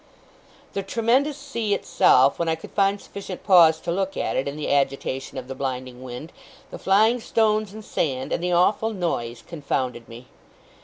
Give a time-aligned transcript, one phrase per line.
[0.73, 4.57] The tremendous sea itself, when I could find sufficient pause to look at it, in
[4.57, 6.33] the agitation of the blinding wind,
[6.71, 10.25] the flying stones and sand, and the awful noise, confounded me.